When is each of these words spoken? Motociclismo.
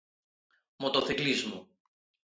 Motociclismo. 0.81 1.57